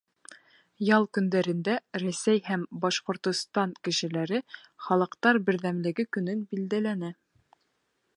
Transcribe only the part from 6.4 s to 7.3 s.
билдәләне.